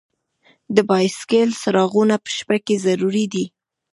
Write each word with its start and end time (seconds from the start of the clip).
د 0.75 0.77
بایسکل 0.89 1.49
څراغونه 1.61 2.15
په 2.23 2.29
شپه 2.37 2.57
کې 2.65 2.75
ضروری 2.85 3.25
دي. 3.33 3.45